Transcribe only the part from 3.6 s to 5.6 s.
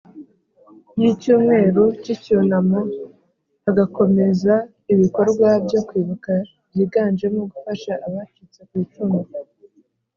hagakomeza ibikorwa